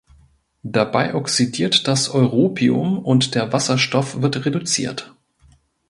Dabei 0.63 1.13
oxidiert 1.13 1.87
das 1.87 2.09
Europium 2.09 2.97
und 3.05 3.35
der 3.35 3.53
Wasserstoff 3.53 4.19
wird 4.19 4.45
reduziert. 4.47 5.13